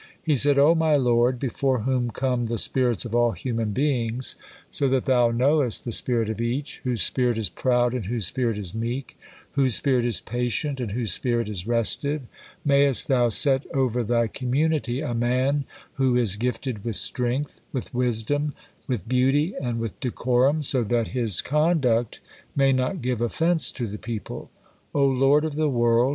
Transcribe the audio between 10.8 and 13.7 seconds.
whose spirit is restive; mayest Thou set